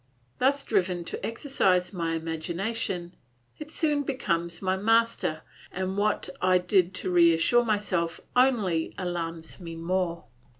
[0.39, 3.13] Thus driven to exercise my imagination,
[3.59, 9.75] it soon becomes my master, and what I did to reassure myself only alarms me
[9.75, 10.23] more.